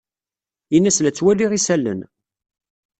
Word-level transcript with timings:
Ini-as 0.75 0.97
la 1.01 1.11
ttwaliɣ 1.13 1.51
isalan. 1.57 1.99